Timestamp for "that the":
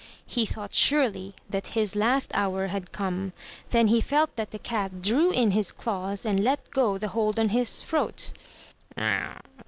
4.35-4.57